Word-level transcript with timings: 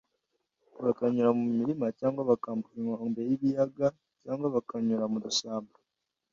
bakanyura 0.83 1.29
mu 1.37 1.45
mirima 1.57 1.85
cyangwa 1.99 2.21
bakambuka 2.31 2.73
inkombe 2.79 3.19
y’ibiyaga 3.29 3.87
cyangwa 4.23 4.47
bakanyura 4.55 5.03
mu 5.11 5.17
dushyamba. 5.25 5.75